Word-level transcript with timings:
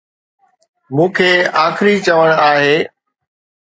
مون 0.95 1.07
کي 1.15 1.29
آخري 1.65 1.93
چوڻ 2.05 2.27
آهي. 2.49 2.77